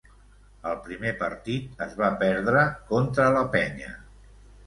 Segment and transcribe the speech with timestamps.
[0.69, 2.63] El primer partit es va perdre
[2.93, 3.93] contra la Penya.